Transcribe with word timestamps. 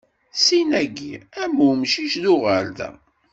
Sin-agi, 0.43 1.13
am 1.43 1.53
umcic 1.69 2.13
d 2.23 2.25
uɣerda. 2.33 2.89